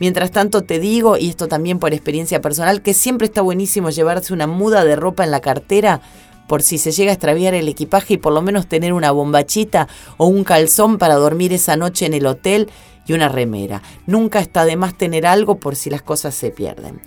Mientras 0.00 0.32
tanto 0.32 0.62
te 0.62 0.80
digo, 0.80 1.16
y 1.16 1.28
esto 1.28 1.46
también 1.46 1.78
por 1.78 1.94
experiencia 1.94 2.40
personal, 2.40 2.82
que 2.82 2.94
siempre 2.94 3.28
está 3.28 3.42
buenísimo 3.42 3.90
llevarse 3.90 4.32
una 4.32 4.48
muda 4.48 4.84
de 4.84 4.96
ropa 4.96 5.22
en 5.22 5.30
la 5.30 5.40
cartera 5.40 6.00
por 6.48 6.62
si 6.62 6.78
se 6.78 6.90
llega 6.90 7.12
a 7.12 7.14
extraviar 7.14 7.54
el 7.54 7.68
equipaje 7.68 8.14
y 8.14 8.18
por 8.18 8.32
lo 8.32 8.42
menos 8.42 8.66
tener 8.66 8.92
una 8.92 9.12
bombachita 9.12 9.86
o 10.16 10.26
un 10.26 10.42
calzón 10.42 10.98
para 10.98 11.14
dormir 11.14 11.52
esa 11.52 11.76
noche 11.76 12.06
en 12.06 12.14
el 12.14 12.26
hotel 12.26 12.68
y 13.06 13.12
una 13.12 13.28
remera. 13.28 13.82
Nunca 14.06 14.40
está 14.40 14.64
de 14.64 14.74
más 14.74 14.98
tener 14.98 15.28
algo 15.28 15.60
por 15.60 15.76
si 15.76 15.90
las 15.90 16.02
cosas 16.02 16.34
se 16.34 16.50
pierden. 16.50 17.00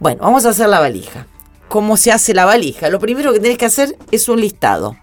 Bueno, 0.00 0.20
vamos 0.22 0.44
a 0.44 0.50
hacer 0.50 0.68
la 0.68 0.80
valija. 0.80 1.26
¿Cómo 1.68 1.96
se 1.96 2.12
hace 2.12 2.32
la 2.32 2.44
valija? 2.44 2.90
Lo 2.90 3.00
primero 3.00 3.32
que 3.32 3.40
tenés 3.40 3.58
que 3.58 3.66
hacer 3.66 3.96
es 4.12 4.28
un 4.28 4.40
listado. 4.40 4.96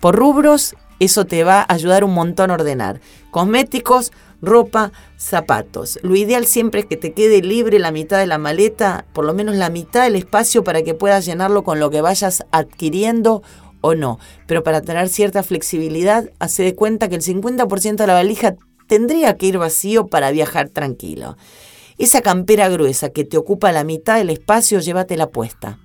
Por 0.00 0.16
rubros, 0.16 0.74
eso 0.98 1.26
te 1.26 1.44
va 1.44 1.60
a 1.60 1.74
ayudar 1.74 2.04
un 2.04 2.14
montón 2.14 2.50
a 2.50 2.54
ordenar. 2.54 3.00
Cosméticos, 3.30 4.12
ropa, 4.40 4.92
zapatos. 5.18 5.98
Lo 6.02 6.16
ideal 6.16 6.46
siempre 6.46 6.80
es 6.80 6.86
que 6.86 6.96
te 6.96 7.12
quede 7.12 7.42
libre 7.42 7.78
la 7.78 7.90
mitad 7.90 8.18
de 8.18 8.26
la 8.26 8.38
maleta, 8.38 9.04
por 9.12 9.26
lo 9.26 9.34
menos 9.34 9.56
la 9.56 9.68
mitad 9.68 10.04
del 10.04 10.16
espacio 10.16 10.64
para 10.64 10.82
que 10.82 10.94
puedas 10.94 11.26
llenarlo 11.26 11.64
con 11.64 11.80
lo 11.80 11.90
que 11.90 12.00
vayas 12.00 12.44
adquiriendo 12.50 13.42
o 13.82 13.94
no. 13.94 14.18
Pero 14.46 14.62
para 14.62 14.80
tener 14.80 15.10
cierta 15.10 15.42
flexibilidad, 15.42 16.30
hace 16.38 16.62
de 16.62 16.74
cuenta 16.74 17.08
que 17.08 17.16
el 17.16 17.22
50% 17.22 17.96
de 17.96 18.06
la 18.06 18.14
valija 18.14 18.56
tendría 18.86 19.36
que 19.36 19.46
ir 19.46 19.58
vacío 19.58 20.06
para 20.06 20.30
viajar 20.30 20.70
tranquilo. 20.70 21.36
Esa 21.98 22.22
campera 22.22 22.68
gruesa 22.68 23.10
que 23.10 23.24
te 23.24 23.36
ocupa 23.36 23.72
la 23.72 23.84
mitad 23.84 24.16
del 24.16 24.30
espacio, 24.30 24.80
llévatela 24.80 25.28
puesta. 25.28 25.78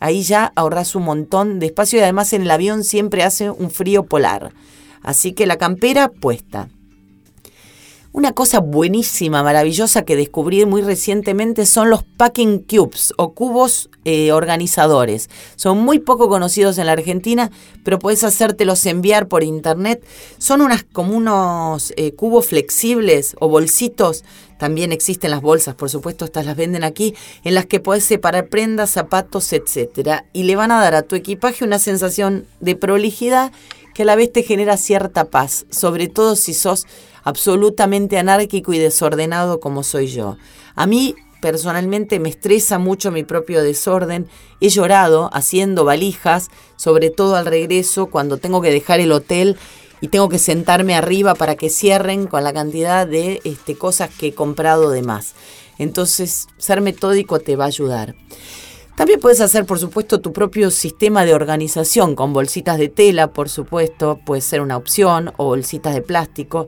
Ahí 0.00 0.22
ya 0.22 0.52
ahorras 0.54 0.94
un 0.94 1.04
montón 1.04 1.58
de 1.58 1.66
espacio 1.66 1.98
y 1.98 2.02
además 2.02 2.32
en 2.32 2.42
el 2.42 2.50
avión 2.50 2.84
siempre 2.84 3.22
hace 3.22 3.50
un 3.50 3.70
frío 3.70 4.04
polar. 4.04 4.52
Así 5.02 5.32
que 5.32 5.46
la 5.46 5.58
campera 5.58 6.08
puesta. 6.08 6.68
Una 8.10 8.32
cosa 8.32 8.60
buenísima, 8.60 9.42
maravillosa 9.42 10.02
que 10.02 10.16
descubrí 10.16 10.64
muy 10.64 10.80
recientemente 10.80 11.66
son 11.66 11.90
los 11.90 12.04
packing 12.04 12.60
cubes 12.60 13.12
o 13.18 13.34
cubos 13.34 13.90
eh, 14.06 14.32
organizadores. 14.32 15.28
Son 15.56 15.76
muy 15.78 15.98
poco 15.98 16.30
conocidos 16.30 16.78
en 16.78 16.86
la 16.86 16.92
Argentina, 16.92 17.50
pero 17.84 17.98
puedes 17.98 18.24
hacértelos 18.24 18.86
enviar 18.86 19.28
por 19.28 19.42
internet. 19.42 20.02
Son 20.38 20.62
unas 20.62 20.84
como 20.84 21.14
unos 21.14 21.92
eh, 21.98 22.12
cubos 22.14 22.46
flexibles 22.46 23.36
o 23.40 23.48
bolsitos. 23.48 24.24
También 24.58 24.90
existen 24.90 25.30
las 25.30 25.42
bolsas, 25.42 25.74
por 25.74 25.90
supuesto, 25.90 26.24
estas 26.24 26.46
las 26.46 26.56
venden 26.56 26.84
aquí, 26.84 27.14
en 27.44 27.54
las 27.54 27.66
que 27.66 27.78
puedes 27.78 28.04
separar 28.04 28.48
prendas, 28.48 28.88
zapatos, 28.90 29.52
etc. 29.52 30.22
Y 30.32 30.44
le 30.44 30.56
van 30.56 30.72
a 30.72 30.80
dar 30.80 30.94
a 30.94 31.02
tu 31.02 31.14
equipaje 31.14 31.62
una 31.62 31.78
sensación 31.78 32.46
de 32.60 32.74
prolijidad 32.74 33.52
que 33.94 34.02
a 34.02 34.06
la 34.06 34.16
vez 34.16 34.32
te 34.32 34.44
genera 34.44 34.76
cierta 34.76 35.24
paz, 35.24 35.66
sobre 35.70 36.08
todo 36.08 36.36
si 36.36 36.54
sos 36.54 36.86
absolutamente 37.28 38.18
anárquico 38.18 38.72
y 38.72 38.78
desordenado 38.78 39.60
como 39.60 39.82
soy 39.82 40.08
yo. 40.08 40.36
A 40.74 40.86
mí 40.86 41.14
personalmente 41.40 42.18
me 42.18 42.28
estresa 42.28 42.78
mucho 42.78 43.10
mi 43.10 43.22
propio 43.22 43.62
desorden. 43.62 44.28
He 44.60 44.68
llorado 44.68 45.30
haciendo 45.32 45.84
valijas, 45.84 46.48
sobre 46.76 47.10
todo 47.10 47.36
al 47.36 47.46
regreso, 47.46 48.06
cuando 48.06 48.38
tengo 48.38 48.60
que 48.60 48.70
dejar 48.70 49.00
el 49.00 49.12
hotel 49.12 49.56
y 50.00 50.08
tengo 50.08 50.28
que 50.28 50.38
sentarme 50.38 50.94
arriba 50.94 51.34
para 51.34 51.56
que 51.56 51.70
cierren 51.70 52.26
con 52.26 52.44
la 52.44 52.52
cantidad 52.52 53.06
de 53.06 53.40
este, 53.44 53.76
cosas 53.76 54.10
que 54.10 54.28
he 54.28 54.34
comprado 54.34 54.90
de 54.90 55.02
más. 55.02 55.34
Entonces, 55.78 56.48
ser 56.56 56.80
metódico 56.80 57.38
te 57.38 57.56
va 57.56 57.64
a 57.64 57.68
ayudar. 57.68 58.14
También 58.96 59.20
puedes 59.20 59.40
hacer, 59.40 59.64
por 59.64 59.78
supuesto, 59.78 60.20
tu 60.20 60.32
propio 60.32 60.72
sistema 60.72 61.24
de 61.24 61.32
organización 61.32 62.16
con 62.16 62.32
bolsitas 62.32 62.78
de 62.78 62.88
tela, 62.88 63.32
por 63.32 63.48
supuesto, 63.48 64.18
puede 64.24 64.40
ser 64.40 64.60
una 64.60 64.76
opción, 64.76 65.32
o 65.36 65.44
bolsitas 65.44 65.94
de 65.94 66.02
plástico. 66.02 66.66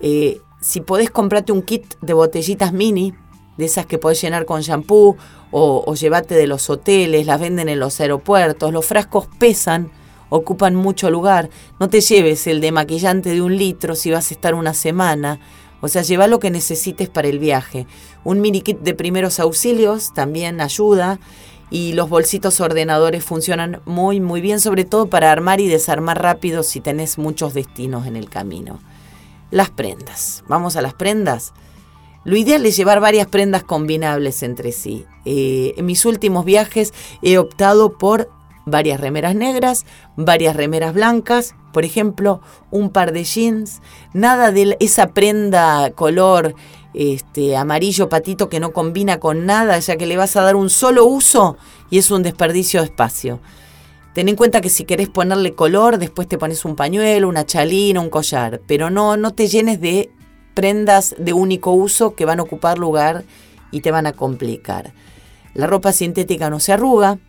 Eh, 0.00 0.40
si 0.60 0.80
podés 0.80 1.10
comprarte 1.10 1.52
un 1.52 1.62
kit 1.62 1.94
de 2.00 2.12
botellitas 2.12 2.72
mini, 2.72 3.14
de 3.56 3.64
esas 3.64 3.86
que 3.86 3.98
podés 3.98 4.20
llenar 4.22 4.46
con 4.46 4.60
shampoo 4.60 5.16
o, 5.50 5.84
o 5.86 5.94
llevarte 5.94 6.34
de 6.34 6.46
los 6.46 6.70
hoteles, 6.70 7.26
las 7.26 7.40
venden 7.40 7.68
en 7.68 7.80
los 7.80 8.00
aeropuertos, 8.00 8.72
los 8.72 8.86
frascos 8.86 9.26
pesan, 9.38 9.90
ocupan 10.30 10.74
mucho 10.74 11.10
lugar. 11.10 11.50
No 11.80 11.88
te 11.88 12.00
lleves 12.00 12.46
el 12.46 12.60
de 12.60 12.72
maquillante 12.72 13.30
de 13.30 13.42
un 13.42 13.56
litro 13.56 13.94
si 13.94 14.10
vas 14.10 14.30
a 14.30 14.34
estar 14.34 14.54
una 14.54 14.74
semana. 14.74 15.40
O 15.80 15.88
sea, 15.88 16.02
lleva 16.02 16.26
lo 16.26 16.40
que 16.40 16.50
necesites 16.50 17.08
para 17.08 17.28
el 17.28 17.38
viaje. 17.38 17.86
Un 18.24 18.40
mini 18.40 18.62
kit 18.62 18.80
de 18.80 18.94
primeros 18.94 19.38
auxilios 19.38 20.12
también 20.12 20.60
ayuda. 20.60 21.20
Y 21.70 21.92
los 21.92 22.08
bolsitos 22.08 22.60
ordenadores 22.60 23.22
funcionan 23.22 23.82
muy, 23.84 24.20
muy 24.20 24.40
bien, 24.40 24.58
sobre 24.58 24.84
todo 24.84 25.08
para 25.08 25.30
armar 25.30 25.60
y 25.60 25.68
desarmar 25.68 26.22
rápido 26.22 26.62
si 26.62 26.80
tenés 26.80 27.18
muchos 27.18 27.52
destinos 27.52 28.06
en 28.06 28.16
el 28.16 28.30
camino. 28.30 28.80
Las 29.50 29.70
prendas. 29.70 30.44
Vamos 30.48 30.76
a 30.76 30.82
las 30.82 30.94
prendas. 30.94 31.52
Lo 32.24 32.36
ideal 32.36 32.66
es 32.66 32.76
llevar 32.76 33.00
varias 33.00 33.26
prendas 33.26 33.64
combinables 33.64 34.42
entre 34.42 34.72
sí. 34.72 35.06
Eh, 35.24 35.74
en 35.76 35.86
mis 35.86 36.04
últimos 36.04 36.44
viajes 36.44 36.92
he 37.22 37.38
optado 37.38 37.96
por 37.96 38.30
varias 38.66 39.00
remeras 39.00 39.34
negras, 39.34 39.86
varias 40.16 40.54
remeras 40.54 40.92
blancas, 40.92 41.54
por 41.72 41.84
ejemplo, 41.84 42.40
un 42.70 42.90
par 42.90 43.12
de 43.12 43.24
jeans, 43.24 43.80
nada 44.12 44.50
de 44.52 44.76
esa 44.80 45.08
prenda 45.08 45.90
color 45.92 46.54
este, 46.94 47.56
amarillo 47.56 48.08
patito 48.08 48.48
que 48.48 48.60
no 48.60 48.72
combina 48.72 49.20
con 49.20 49.46
nada, 49.46 49.78
ya 49.78 49.96
que 49.96 50.06
le 50.06 50.16
vas 50.16 50.36
a 50.36 50.42
dar 50.42 50.56
un 50.56 50.70
solo 50.70 51.06
uso 51.06 51.56
y 51.90 51.98
es 51.98 52.10
un 52.10 52.22
desperdicio 52.22 52.80
de 52.80 52.86
espacio. 52.86 53.40
Ten 54.18 54.28
en 54.28 54.34
cuenta 54.34 54.60
que 54.60 54.68
si 54.68 54.82
querés 54.82 55.08
ponerle 55.08 55.54
color, 55.54 55.96
después 55.96 56.26
te 56.26 56.38
pones 56.38 56.64
un 56.64 56.74
pañuelo, 56.74 57.28
una 57.28 57.46
chalina, 57.46 58.00
un 58.00 58.10
collar, 58.10 58.60
pero 58.66 58.90
no, 58.90 59.16
no 59.16 59.32
te 59.32 59.46
llenes 59.46 59.80
de 59.80 60.10
prendas 60.54 61.14
de 61.18 61.32
único 61.32 61.70
uso 61.70 62.16
que 62.16 62.24
van 62.24 62.40
a 62.40 62.42
ocupar 62.42 62.80
lugar 62.80 63.22
y 63.70 63.80
te 63.80 63.92
van 63.92 64.08
a 64.08 64.12
complicar. 64.12 64.92
La 65.54 65.68
ropa 65.68 65.92
sintética 65.92 66.50
no 66.50 66.58
se 66.58 66.72
arruga, 66.72 67.20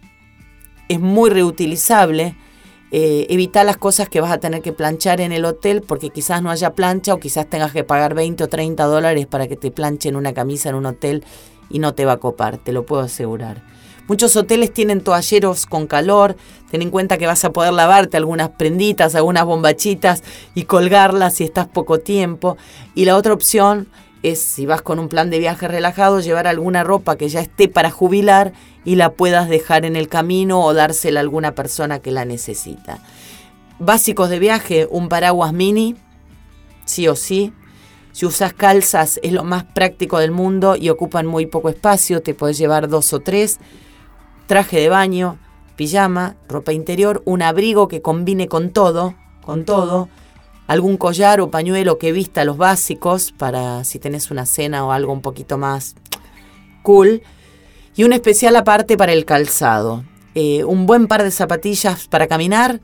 es 0.88 1.00
muy 1.00 1.30
reutilizable. 1.30 2.36
Eh, 2.90 3.28
evita 3.30 3.64
las 3.64 3.78
cosas 3.78 4.10
que 4.10 4.20
vas 4.20 4.32
a 4.32 4.40
tener 4.40 4.64
que 4.64 4.74
planchar 4.74 5.22
en 5.22 5.32
el 5.32 5.46
hotel 5.46 5.84
porque 5.88 6.10
quizás 6.10 6.42
no 6.42 6.50
haya 6.50 6.74
plancha 6.74 7.14
o 7.14 7.20
quizás 7.20 7.48
tengas 7.48 7.72
que 7.72 7.84
pagar 7.84 8.16
20 8.16 8.46
o 8.46 8.48
30 8.48 8.84
dólares 8.86 9.28
para 9.28 9.48
que 9.48 9.58
te 9.58 9.70
planchen 9.70 10.16
una 10.16 10.34
camisa 10.34 10.70
en 10.70 10.76
un 10.76 10.88
hotel 10.88 11.24
y 11.70 11.78
no 11.78 11.94
te 11.94 12.06
va 12.06 12.14
a 12.14 12.18
copar, 12.18 12.58
te 12.58 12.72
lo 12.72 12.84
puedo 12.88 13.04
asegurar. 13.04 13.62
Muchos 14.10 14.36
hoteles 14.36 14.74
tienen 14.74 15.02
toalleros 15.02 15.68
con 15.68 15.86
calor. 15.86 16.36
Ten 16.72 16.82
en 16.82 16.90
cuenta 16.90 17.20
que 17.20 17.28
vas 17.28 17.46
a 17.46 17.52
poder 17.52 17.74
lavarte 17.74 18.18
algunas 18.18 18.50
prenditas, 18.50 19.14
algunas 19.14 19.46
bombachitas 19.46 20.24
y 20.56 20.64
colgarlas 20.64 21.36
si 21.36 21.44
estás 21.44 21.68
poco 21.68 22.00
tiempo. 22.00 22.58
Y 22.96 23.06
la 23.06 23.16
otra 23.16 23.34
opción 23.34 23.88
es, 24.24 24.42
si 24.42 24.66
vas 24.66 24.82
con 24.82 24.98
un 24.98 25.10
plan 25.10 25.30
de 25.30 25.38
viaje 25.38 25.68
relajado, 25.68 26.22
llevar 26.22 26.48
alguna 26.48 26.84
ropa 26.84 27.18
que 27.18 27.30
ya 27.30 27.40
esté 27.40 27.68
para 27.68 27.92
jubilar 27.92 28.52
y 28.84 28.96
la 28.96 29.12
puedas 29.12 29.48
dejar 29.48 29.86
en 29.86 29.96
el 29.96 30.08
camino 30.08 30.60
o 30.60 30.74
dársela 30.74 31.20
a 31.20 31.22
alguna 31.22 31.54
persona 31.54 32.00
que 32.00 32.10
la 32.10 32.26
necesita. 32.26 32.98
Básicos 33.78 34.32
de 34.32 34.40
viaje, 34.40 34.88
un 34.90 35.08
paraguas 35.08 35.54
mini, 35.54 35.96
sí 36.84 37.08
o 37.08 37.16
sí. 37.16 37.54
Si 38.12 38.26
usas 38.26 38.54
calzas 38.54 39.20
es 39.22 39.34
lo 39.34 39.44
más 39.44 39.66
práctico 39.66 40.18
del 40.18 40.32
mundo 40.32 40.76
y 40.76 40.90
ocupan 40.90 41.28
muy 41.28 41.46
poco 41.46 41.70
espacio, 41.70 42.24
te 42.24 42.34
puedes 42.34 42.58
llevar 42.58 42.90
dos 42.90 43.14
o 43.14 43.20
tres 43.20 43.60
traje 44.50 44.80
de 44.80 44.90
baño, 44.90 45.38
pijama, 45.76 46.36
ropa 46.48 46.74
interior, 46.74 47.22
un 47.26 47.44
abrigo 47.44 47.88
que 47.88 48.02
combine 48.02 48.48
con 48.48 48.72
todo, 48.72 49.14
con 49.44 49.64
todo, 49.64 50.10
algún 50.66 50.98
collar 50.98 51.40
o 51.40 51.52
pañuelo 51.52 52.00
que 52.00 52.12
vista 52.12 52.44
los 52.44 52.58
básicos 52.58 53.32
para 53.32 53.84
si 53.84 54.00
tenés 54.00 54.32
una 54.32 54.48
cena 54.48 54.84
o 54.88 54.92
algo 54.92 55.14
un 55.14 55.22
poquito 55.22 55.60
más 55.60 55.94
cool, 56.82 57.22
y 57.96 58.06
un 58.06 58.12
especial 58.12 58.56
aparte 58.56 58.98
para 58.98 59.14
el 59.14 59.24
calzado. 59.24 60.04
Eh, 60.34 60.64
un 60.64 60.88
buen 60.88 61.06
par 61.06 61.22
de 61.22 61.30
zapatillas 61.30 62.08
para 62.08 62.26
caminar, 62.26 62.82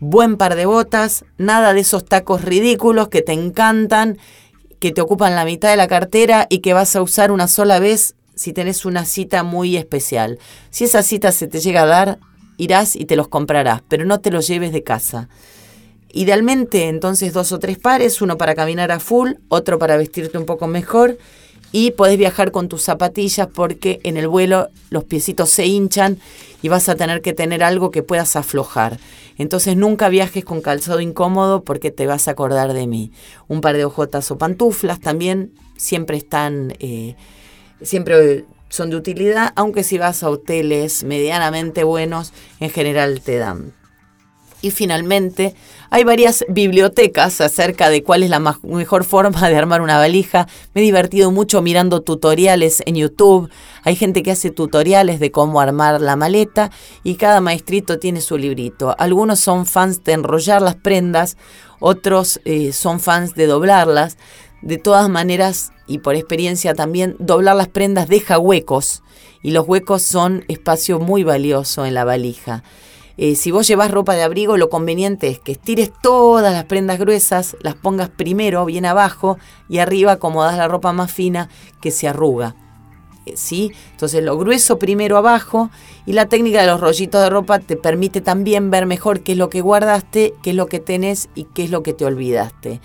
buen 0.00 0.36
par 0.36 0.54
de 0.54 0.66
botas, 0.66 1.24
nada 1.38 1.72
de 1.72 1.80
esos 1.80 2.04
tacos 2.04 2.42
ridículos 2.42 3.08
que 3.08 3.22
te 3.22 3.32
encantan, 3.32 4.18
que 4.80 4.92
te 4.92 5.00
ocupan 5.00 5.34
la 5.34 5.46
mitad 5.46 5.70
de 5.70 5.76
la 5.76 5.88
cartera 5.88 6.46
y 6.50 6.58
que 6.58 6.74
vas 6.74 6.94
a 6.94 7.00
usar 7.00 7.32
una 7.32 7.48
sola 7.48 7.78
vez 7.78 8.16
si 8.36 8.52
tenés 8.52 8.84
una 8.84 9.04
cita 9.04 9.42
muy 9.42 9.76
especial. 9.76 10.38
Si 10.70 10.84
esa 10.84 11.02
cita 11.02 11.32
se 11.32 11.48
te 11.48 11.58
llega 11.58 11.82
a 11.82 11.86
dar, 11.86 12.18
irás 12.58 12.94
y 12.94 13.06
te 13.06 13.16
los 13.16 13.28
comprarás, 13.28 13.82
pero 13.88 14.04
no 14.04 14.20
te 14.20 14.30
los 14.30 14.46
lleves 14.46 14.72
de 14.72 14.82
casa. 14.82 15.28
Idealmente, 16.12 16.88
entonces, 16.88 17.32
dos 17.32 17.52
o 17.52 17.58
tres 17.58 17.78
pares, 17.78 18.22
uno 18.22 18.38
para 18.38 18.54
caminar 18.54 18.92
a 18.92 19.00
full, 19.00 19.32
otro 19.48 19.78
para 19.78 19.96
vestirte 19.96 20.38
un 20.38 20.46
poco 20.46 20.66
mejor 20.66 21.18
y 21.72 21.90
podés 21.90 22.16
viajar 22.16 22.52
con 22.52 22.68
tus 22.68 22.82
zapatillas 22.82 23.48
porque 23.52 24.00
en 24.04 24.16
el 24.16 24.28
vuelo 24.28 24.68
los 24.90 25.04
piecitos 25.04 25.50
se 25.50 25.66
hinchan 25.66 26.18
y 26.62 26.68
vas 26.68 26.88
a 26.88 26.94
tener 26.94 27.22
que 27.22 27.32
tener 27.32 27.62
algo 27.62 27.90
que 27.90 28.02
puedas 28.02 28.36
aflojar. 28.36 28.98
Entonces 29.36 29.76
nunca 29.76 30.08
viajes 30.08 30.44
con 30.44 30.62
calzado 30.62 31.00
incómodo 31.00 31.64
porque 31.64 31.90
te 31.90 32.06
vas 32.06 32.28
a 32.28 32.30
acordar 32.30 32.72
de 32.72 32.86
mí. 32.86 33.12
Un 33.48 33.60
par 33.60 33.76
de 33.76 33.84
ojotas 33.84 34.30
o 34.30 34.38
pantuflas 34.38 35.00
también 35.00 35.52
siempre 35.76 36.16
están... 36.16 36.74
Eh, 36.78 37.16
siempre 37.82 38.44
son 38.68 38.90
de 38.90 38.96
utilidad, 38.96 39.52
aunque 39.56 39.82
si 39.82 39.98
vas 39.98 40.22
a 40.22 40.30
hoteles 40.30 41.04
medianamente 41.04 41.84
buenos, 41.84 42.32
en 42.60 42.70
general 42.70 43.20
te 43.20 43.38
dan. 43.38 43.72
Y 44.62 44.70
finalmente, 44.70 45.54
hay 45.90 46.02
varias 46.02 46.44
bibliotecas 46.48 47.40
acerca 47.40 47.90
de 47.90 48.02
cuál 48.02 48.22
es 48.22 48.30
la 48.30 48.40
mejor 48.40 49.04
forma 49.04 49.48
de 49.48 49.56
armar 49.56 49.82
una 49.82 49.98
valija. 49.98 50.48
Me 50.74 50.80
he 50.80 50.84
divertido 50.84 51.30
mucho 51.30 51.62
mirando 51.62 52.00
tutoriales 52.00 52.82
en 52.86 52.96
YouTube. 52.96 53.50
Hay 53.84 53.96
gente 53.96 54.22
que 54.22 54.32
hace 54.32 54.50
tutoriales 54.50 55.20
de 55.20 55.30
cómo 55.30 55.60
armar 55.60 56.00
la 56.00 56.16
maleta 56.16 56.70
y 57.04 57.14
cada 57.14 57.40
maestrito 57.40 57.98
tiene 57.98 58.20
su 58.20 58.38
librito. 58.38 58.96
Algunos 58.98 59.40
son 59.40 59.66
fans 59.66 60.02
de 60.02 60.14
enrollar 60.14 60.62
las 60.62 60.74
prendas, 60.74 61.36
otros 61.78 62.40
eh, 62.44 62.72
son 62.72 62.98
fans 62.98 63.34
de 63.34 63.46
doblarlas. 63.46 64.16
De 64.62 64.78
todas 64.78 65.08
maneras, 65.08 65.72
y 65.86 65.98
por 65.98 66.14
experiencia 66.14 66.74
también, 66.74 67.16
doblar 67.18 67.56
las 67.56 67.68
prendas 67.68 68.08
deja 68.08 68.38
huecos 68.38 69.02
y 69.42 69.52
los 69.52 69.68
huecos 69.68 70.02
son 70.02 70.44
espacio 70.48 70.98
muy 70.98 71.22
valioso 71.22 71.86
en 71.86 71.94
la 71.94 72.04
valija. 72.04 72.64
Eh, 73.18 73.34
si 73.34 73.50
vos 73.50 73.66
llevas 73.66 73.90
ropa 73.90 74.14
de 74.14 74.22
abrigo, 74.22 74.56
lo 74.56 74.68
conveniente 74.68 75.28
es 75.28 75.38
que 75.38 75.52
estires 75.52 75.90
todas 76.02 76.52
las 76.52 76.64
prendas 76.64 76.98
gruesas, 76.98 77.56
las 77.62 77.74
pongas 77.74 78.10
primero 78.10 78.64
bien 78.66 78.84
abajo 78.84 79.38
y 79.68 79.78
arriba 79.78 80.12
acomodas 80.12 80.56
la 80.58 80.68
ropa 80.68 80.92
más 80.92 81.12
fina 81.12 81.48
que 81.80 81.90
se 81.90 82.08
arruga. 82.08 82.56
Eh, 83.24 83.34
¿Sí? 83.36 83.72
Entonces 83.92 84.22
lo 84.22 84.36
grueso 84.36 84.78
primero 84.78 85.16
abajo 85.16 85.70
y 86.04 86.12
la 86.12 86.26
técnica 86.26 86.60
de 86.60 86.66
los 86.66 86.80
rollitos 86.80 87.22
de 87.22 87.30
ropa 87.30 87.58
te 87.58 87.76
permite 87.76 88.20
también 88.20 88.70
ver 88.70 88.84
mejor 88.84 89.20
qué 89.20 89.32
es 89.32 89.38
lo 89.38 89.48
que 89.48 89.62
guardaste, 89.62 90.34
qué 90.42 90.50
es 90.50 90.56
lo 90.56 90.66
que 90.66 90.80
tenés 90.80 91.30
y 91.34 91.44
qué 91.44 91.64
es 91.64 91.70
lo 91.70 91.82
que 91.82 91.94
te 91.94 92.04
olvidaste. 92.04 92.80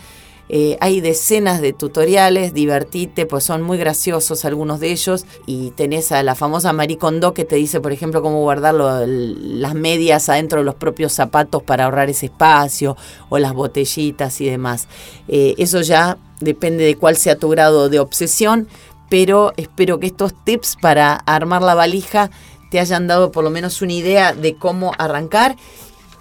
Eh, 0.49 0.77
hay 0.81 0.99
decenas 0.99 1.61
de 1.61 1.71
tutoriales, 1.71 2.53
divertite, 2.53 3.25
pues 3.25 3.43
son 3.43 3.61
muy 3.61 3.77
graciosos 3.77 4.43
algunos 4.43 4.79
de 4.79 4.91
ellos. 4.91 5.25
Y 5.45 5.71
tenés 5.71 6.11
a 6.11 6.23
la 6.23 6.35
famosa 6.35 6.73
Marie 6.73 6.97
Kondo 6.97 7.33
que 7.33 7.45
te 7.45 7.55
dice, 7.55 7.79
por 7.79 7.91
ejemplo, 7.91 8.21
cómo 8.21 8.41
guardar 8.41 8.73
las 8.75 9.75
medias 9.75 10.27
adentro 10.29 10.59
de 10.59 10.65
los 10.65 10.75
propios 10.75 11.13
zapatos 11.13 11.63
para 11.63 11.85
ahorrar 11.85 12.09
ese 12.09 12.25
espacio, 12.27 12.97
o 13.29 13.39
las 13.39 13.53
botellitas 13.53 14.41
y 14.41 14.49
demás. 14.49 14.87
Eh, 15.27 15.55
eso 15.57 15.81
ya 15.81 16.17
depende 16.39 16.83
de 16.83 16.95
cuál 16.95 17.15
sea 17.15 17.37
tu 17.37 17.49
grado 17.49 17.89
de 17.89 17.99
obsesión, 17.99 18.67
pero 19.09 19.53
espero 19.57 19.99
que 19.99 20.07
estos 20.07 20.33
tips 20.43 20.77
para 20.81 21.13
armar 21.13 21.61
la 21.61 21.75
valija 21.75 22.29
te 22.71 22.79
hayan 22.79 23.07
dado 23.07 23.31
por 23.31 23.43
lo 23.43 23.49
menos 23.49 23.81
una 23.81 23.93
idea 23.93 24.33
de 24.33 24.55
cómo 24.55 24.93
arrancar. 24.97 25.55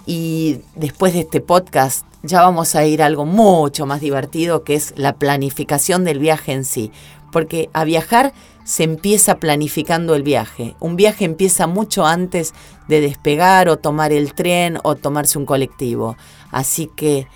Y 0.05 0.59
después 0.75 1.13
de 1.13 1.21
este 1.21 1.41
podcast 1.41 2.05
ya 2.23 2.41
vamos 2.41 2.75
a 2.75 2.85
ir 2.85 3.01
a 3.01 3.07
algo 3.07 3.25
mucho 3.25 3.85
más 3.85 4.01
divertido 4.01 4.63
que 4.63 4.75
es 4.75 4.93
la 4.95 5.13
planificación 5.15 6.03
del 6.03 6.19
viaje 6.19 6.53
en 6.53 6.65
sí. 6.65 6.91
Porque 7.31 7.69
a 7.73 7.83
viajar 7.83 8.33
se 8.63 8.83
empieza 8.83 9.37
planificando 9.37 10.15
el 10.15 10.23
viaje. 10.23 10.75
Un 10.79 10.95
viaje 10.95 11.25
empieza 11.25 11.65
mucho 11.65 12.05
antes 12.05 12.53
de 12.87 13.01
despegar 13.01 13.69
o 13.69 13.77
tomar 13.77 14.11
el 14.11 14.33
tren 14.33 14.77
o 14.83 14.95
tomarse 14.95 15.37
un 15.37 15.45
colectivo. 15.45 16.17
Así 16.51 16.89
que, 16.95 17.27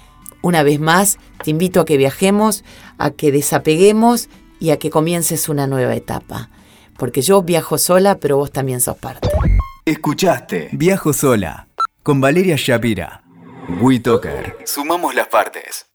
una 0.42 0.64
vez 0.64 0.80
más, 0.80 1.18
te 1.44 1.52
invito 1.52 1.80
a 1.80 1.86
que 1.86 1.98
viajemos, 1.98 2.64
a 2.98 3.12
que 3.12 3.32
desapeguemos 3.32 4.30
y 4.60 4.72
a 4.72 4.78
que 4.78 4.90
comiences 4.90 5.50
una 5.50 5.66
nueva 5.66 5.96
etapa. 5.96 6.50
Porque 6.98 7.22
yo 7.22 7.42
viajo 7.42 7.78
sola, 7.78 8.20
pero 8.20 8.38
vos 8.38 8.52
también 8.52 8.82
sos 8.82 8.98
parte. 8.98 9.28
Escuchaste 9.86 10.70
Viajo 10.72 11.14
sola 11.14 11.68
con 12.04 12.22
Valeria 12.22 12.56
Shapira. 12.58 13.25
Sumamos 14.66 15.16
las 15.16 15.28
partes. 15.28 15.95